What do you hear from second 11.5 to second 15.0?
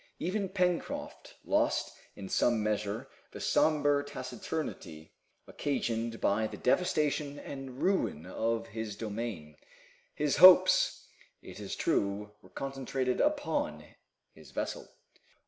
is true, were concentrated upon his vessel.